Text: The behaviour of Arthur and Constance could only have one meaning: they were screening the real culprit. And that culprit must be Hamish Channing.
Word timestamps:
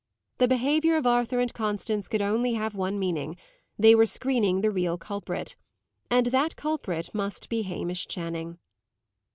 The 0.39 0.47
behaviour 0.47 0.95
of 0.97 1.05
Arthur 1.05 1.39
and 1.39 1.53
Constance 1.53 2.07
could 2.07 2.23
only 2.23 2.53
have 2.53 2.73
one 2.73 2.97
meaning: 2.97 3.37
they 3.77 3.93
were 3.93 4.07
screening 4.07 4.61
the 4.61 4.71
real 4.71 4.97
culprit. 4.97 5.55
And 6.09 6.25
that 6.33 6.55
culprit 6.55 7.13
must 7.13 7.49
be 7.49 7.61
Hamish 7.61 8.07
Channing. 8.07 8.57